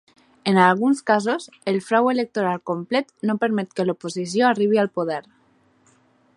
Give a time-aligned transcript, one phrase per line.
[0.51, 5.23] En alguns casos, el frau electoral complet no permet que l'oposició arribi al poder.